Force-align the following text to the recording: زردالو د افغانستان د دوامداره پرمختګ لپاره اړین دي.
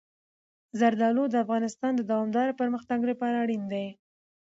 زردالو 0.79 1.23
د 1.29 1.35
افغانستان 1.43 1.91
د 1.95 2.01
دوامداره 2.11 2.53
پرمختګ 2.61 2.99
لپاره 3.11 3.35
اړین 3.43 3.63
دي. 3.73 3.87